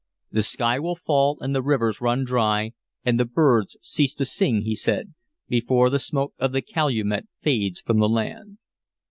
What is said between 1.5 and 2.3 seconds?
the rivers run